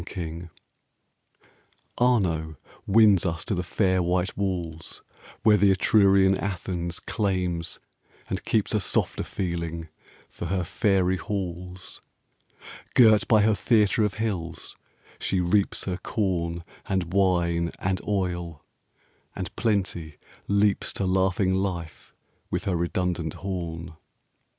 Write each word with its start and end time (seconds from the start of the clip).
FLORENCE 0.03 0.49
Arno 1.99 2.57
wins 2.87 3.23
us 3.23 3.45
to 3.45 3.53
the 3.53 3.61
fair 3.61 4.01
white 4.01 4.35
walls, 4.35 5.03
Where 5.43 5.57
the 5.57 5.69
Etrurian 5.69 6.35
Athens 6.35 6.99
claims 6.99 7.77
and 8.27 8.43
keeps 8.43 8.73
A 8.73 8.79
softer 8.79 9.21
feeling 9.23 9.89
for 10.27 10.45
her 10.47 10.63
fairy 10.63 11.17
halls. 11.17 12.01
Girt 12.95 13.27
by 13.27 13.43
her 13.43 13.53
theatre 13.53 14.03
of 14.03 14.15
hills, 14.15 14.75
she 15.19 15.39
reaps 15.39 15.83
Her 15.83 15.97
corn, 15.97 16.63
and 16.87 17.13
wine, 17.13 17.69
and 17.77 18.01
oil, 18.07 18.65
and 19.35 19.55
Plenty 19.55 20.17
leaps 20.47 20.87
5 20.87 20.93
To 20.95 21.05
laughing 21.05 21.53
life, 21.53 22.11
with 22.49 22.63
her 22.65 22.75
redundant 22.75 23.35
horn. 23.35 23.93